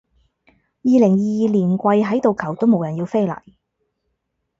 [0.45, 0.53] 二
[0.97, 1.09] 零二
[1.45, 3.39] 二年跪喺度求都冇人要飛嚟